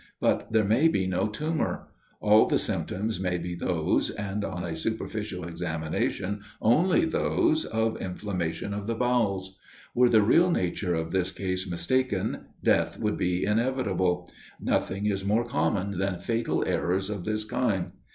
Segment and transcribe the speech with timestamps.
[0.19, 1.89] But there may be no tumor;
[2.19, 8.73] all the symptoms may be those, and, on a superficial examination, only those, of inflammation
[8.73, 9.59] of the bowels.
[9.93, 14.27] Were the real nature of this case mistaken, death would be inevitable.
[14.59, 17.91] Nothing is more common than fatal errors of this kind.